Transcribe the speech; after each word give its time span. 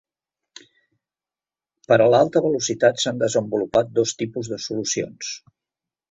Per 1.91 1.97
a 2.05 2.07
l’alta 2.13 2.41
velocitat 2.45 3.03
s’han 3.03 3.21
desenvolupat 3.23 3.91
dos 3.99 4.15
tipus 4.23 4.49
de 4.55 4.59
solucions. 4.65 5.29